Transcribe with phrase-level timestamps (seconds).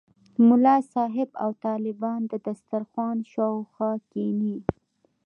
[0.47, 4.55] ملا صاحب او طالبان د دسترخوان شاوخوا کېني.